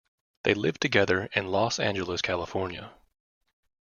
[0.41, 2.91] They live together in Los Angeles, California.